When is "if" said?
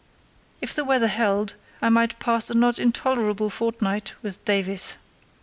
0.61-0.73